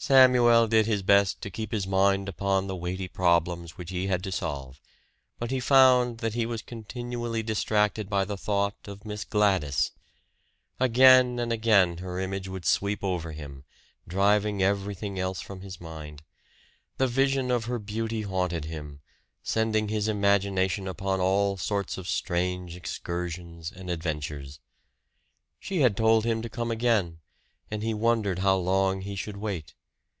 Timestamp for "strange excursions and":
22.08-23.90